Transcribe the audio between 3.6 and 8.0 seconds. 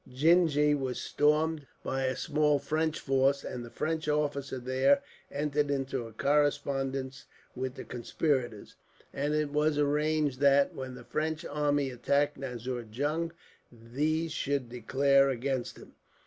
the French officer there entered into a correspondence with the